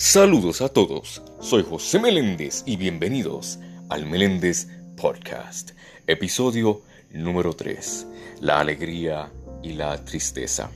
[0.00, 3.58] Saludos a todos, soy José Meléndez y bienvenidos
[3.88, 5.72] al Meléndez Podcast,
[6.06, 8.06] episodio número 3,
[8.40, 10.70] la alegría y la tristeza.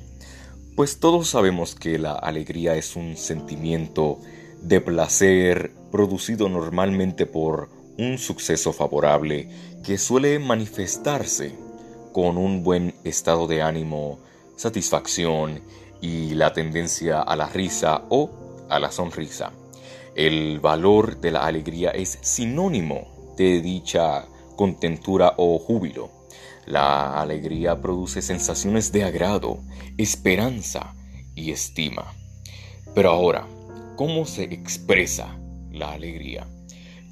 [0.74, 4.18] Pues todos sabemos que la alegría es un sentimiento
[4.60, 9.48] de placer producido normalmente por un suceso favorable
[9.84, 11.54] que suele manifestarse
[12.12, 14.18] con un buen estado de ánimo,
[14.56, 15.60] satisfacción
[16.00, 18.41] y la tendencia a la risa o
[18.72, 19.52] a la sonrisa.
[20.14, 24.26] El valor de la alegría es sinónimo de dicha
[24.56, 26.10] contentura o júbilo.
[26.66, 29.60] La alegría produce sensaciones de agrado,
[29.98, 30.94] esperanza
[31.34, 32.14] y estima.
[32.94, 33.46] Pero ahora,
[33.96, 35.38] ¿cómo se expresa
[35.70, 36.46] la alegría?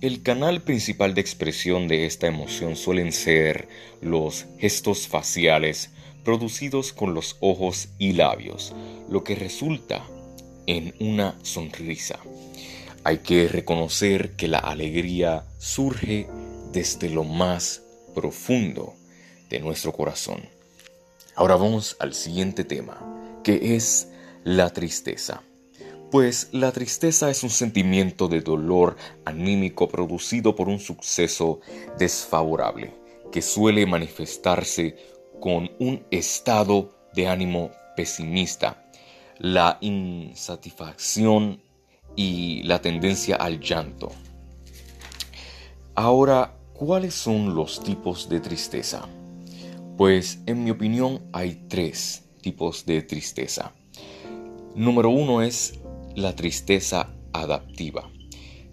[0.00, 3.68] El canal principal de expresión de esta emoción suelen ser
[4.00, 5.90] los gestos faciales
[6.24, 8.74] producidos con los ojos y labios,
[9.08, 10.04] lo que resulta
[10.66, 12.18] en una sonrisa.
[13.02, 16.28] Hay que reconocer que la alegría surge
[16.72, 17.82] desde lo más
[18.14, 18.94] profundo
[19.48, 20.42] de nuestro corazón.
[21.34, 24.08] Ahora vamos al siguiente tema, que es
[24.44, 25.42] la tristeza.
[26.10, 31.60] Pues la tristeza es un sentimiento de dolor anímico producido por un suceso
[31.98, 32.92] desfavorable,
[33.30, 34.96] que suele manifestarse
[35.40, 38.89] con un estado de ánimo pesimista
[39.40, 41.62] la insatisfacción
[42.14, 44.12] y la tendencia al llanto.
[45.94, 49.08] Ahora, ¿cuáles son los tipos de tristeza?
[49.96, 53.72] Pues en mi opinión hay tres tipos de tristeza.
[54.74, 55.80] Número uno es
[56.14, 58.10] la tristeza adaptiva.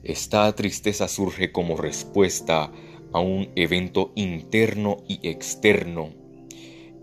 [0.03, 2.71] Esta tristeza surge como respuesta
[3.13, 6.09] a un evento interno y externo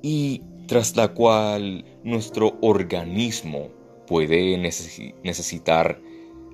[0.02, 3.70] y tras la cual nuestro organismo
[4.06, 6.00] puede necesitar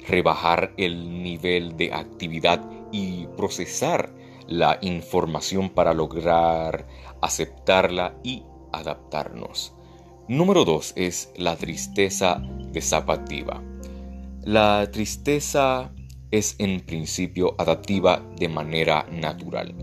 [0.07, 4.15] rebajar el nivel de actividad y procesar
[4.47, 6.87] la información para lograr
[7.21, 9.75] aceptarla y adaptarnos.
[10.29, 12.41] Número 2 es la tristeza
[12.73, 13.63] desadaptiva.
[14.43, 15.93] La tristeza
[16.31, 19.75] es en principio adaptiva de manera natural.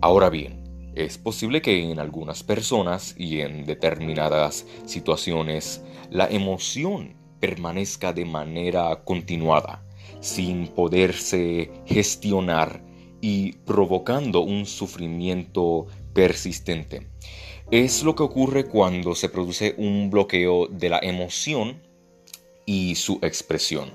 [0.00, 0.63] Ahora bien,
[0.96, 9.04] es posible que en algunas personas y en determinadas situaciones la emoción permanezca de manera
[9.04, 9.84] continuada,
[10.20, 12.82] sin poderse gestionar
[13.20, 17.08] y provocando un sufrimiento persistente.
[17.70, 21.82] Es lo que ocurre cuando se produce un bloqueo de la emoción
[22.66, 23.92] y su expresión,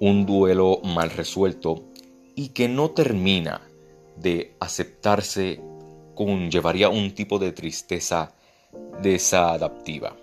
[0.00, 1.84] un duelo mal resuelto
[2.34, 3.68] y que no termina
[4.16, 5.60] de aceptarse
[6.20, 8.34] conllevaría un tipo de tristeza
[9.00, 10.14] desadaptiva.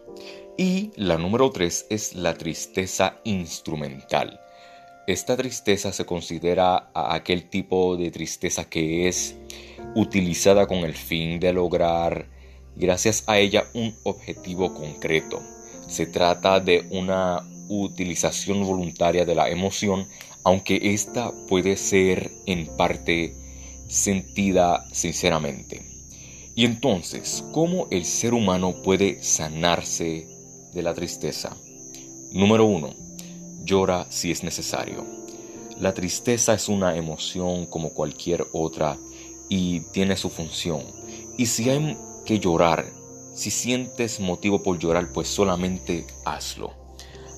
[0.56, 4.40] Y la número tres es la tristeza instrumental.
[5.08, 9.38] Esta tristeza se considera a aquel tipo de tristeza que es
[9.96, 12.28] utilizada con el fin de lograr,
[12.76, 15.42] gracias a ella, un objetivo concreto.
[15.88, 20.08] Se trata de una utilización voluntaria de la emoción,
[20.44, 23.47] aunque esta puede ser en parte
[23.88, 25.86] sentida sinceramente.
[26.56, 30.28] Y entonces, ¿cómo el ser humano puede sanarse
[30.74, 31.56] de la tristeza?
[32.32, 32.96] Número uno,
[33.64, 35.06] llora si es necesario.
[35.80, 38.98] La tristeza es una emoción como cualquier otra
[39.50, 40.82] y tiene su función.
[41.38, 41.96] Y si hay
[42.26, 42.86] que llorar,
[43.34, 46.74] si sientes motivo por llorar, pues solamente hazlo.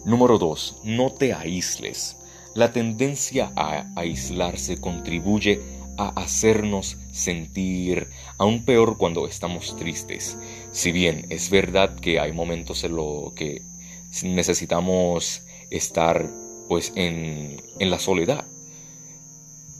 [0.06, 2.16] Número dos, no te aísles.
[2.56, 5.62] La tendencia a aislarse contribuye
[6.00, 10.38] a hacernos sentir aún peor cuando estamos tristes.
[10.72, 13.62] Si bien es verdad que hay momentos en los que
[14.24, 16.32] necesitamos estar
[16.70, 18.46] pues en, en la soledad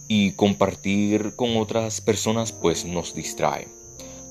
[0.10, 3.70] y compartir con otras personas pues nos distrae,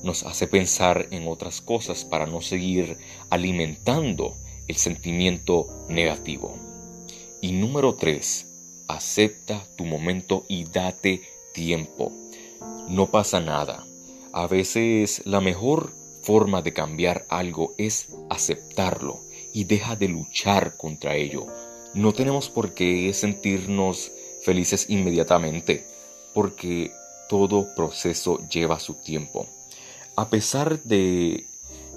[0.03, 2.97] nos hace pensar en otras cosas para no seguir
[3.31, 4.35] alimentando
[4.67, 6.55] el sentimiento negativo.
[7.41, 8.45] Y número 3,
[8.87, 12.13] acepta tu momento y date tiempo.
[12.87, 13.85] No pasa nada.
[14.31, 15.91] A veces la mejor
[16.21, 19.19] forma de cambiar algo es aceptarlo
[19.51, 21.47] y deja de luchar contra ello.
[21.93, 24.11] No tenemos por qué sentirnos
[24.41, 25.85] felices inmediatamente,
[26.33, 26.93] porque
[27.27, 29.45] todo proceso lleva su tiempo.
[30.15, 31.45] A pesar de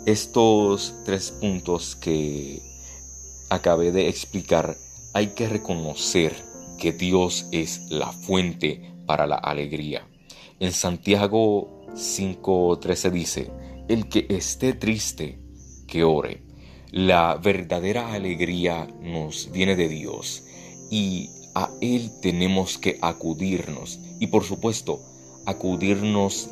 [0.06, 2.62] estos tres puntos que
[3.49, 4.76] acabé de explicar,
[5.12, 6.35] hay que reconocer
[6.79, 10.09] que Dios es la fuente para la alegría.
[10.59, 13.50] En Santiago 5:13 dice,
[13.91, 15.38] el que esté triste,
[15.87, 16.41] que ore.
[16.93, 20.44] La verdadera alegría nos viene de Dios
[20.91, 24.00] y a Él tenemos que acudirnos.
[24.19, 25.03] Y por supuesto,
[25.44, 26.49] acudirnos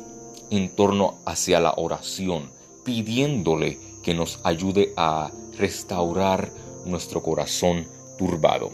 [0.51, 2.51] en torno hacia la oración,
[2.85, 6.51] pidiéndole que nos ayude a restaurar
[6.85, 7.87] nuestro corazón
[8.19, 8.69] turbado.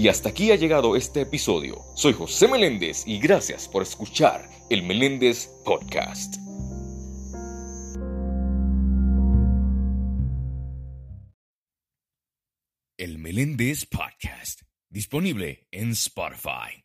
[0.00, 1.84] Y hasta aquí ha llegado este episodio.
[1.94, 6.36] Soy José Meléndez y gracias por escuchar el Meléndez Podcast.
[12.96, 16.82] El Meléndez Podcast, disponible en Spotify.